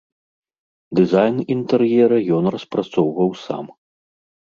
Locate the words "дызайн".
0.99-1.37